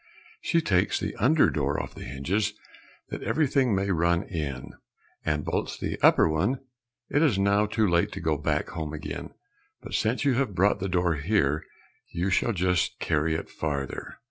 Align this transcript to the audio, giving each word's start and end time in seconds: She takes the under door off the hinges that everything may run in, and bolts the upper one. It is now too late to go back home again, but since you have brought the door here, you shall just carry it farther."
She 0.41 0.61
takes 0.61 0.99
the 0.99 1.15
under 1.17 1.51
door 1.51 1.79
off 1.79 1.93
the 1.93 2.05
hinges 2.05 2.53
that 3.09 3.21
everything 3.21 3.75
may 3.75 3.91
run 3.91 4.23
in, 4.23 4.73
and 5.23 5.45
bolts 5.45 5.77
the 5.77 5.99
upper 6.01 6.27
one. 6.27 6.59
It 7.11 7.21
is 7.21 7.37
now 7.37 7.67
too 7.67 7.87
late 7.87 8.11
to 8.13 8.19
go 8.19 8.35
back 8.39 8.69
home 8.69 8.93
again, 8.93 9.35
but 9.79 9.93
since 9.93 10.25
you 10.25 10.33
have 10.33 10.55
brought 10.55 10.79
the 10.79 10.89
door 10.89 11.17
here, 11.17 11.63
you 12.09 12.31
shall 12.31 12.51
just 12.53 12.97
carry 12.97 13.35
it 13.35 13.47
farther." 13.47 14.17